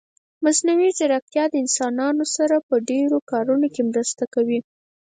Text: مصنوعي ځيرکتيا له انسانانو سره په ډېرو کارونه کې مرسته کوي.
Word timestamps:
مصنوعي 0.45 0.89
ځيرکتيا 0.97 1.43
له 1.51 1.57
انسانانو 1.63 2.23
سره 2.35 2.55
په 2.67 2.75
ډېرو 2.89 3.17
کارونه 3.31 3.67
کې 3.73 3.81
مرسته 3.91 4.23
کوي. 4.33 4.59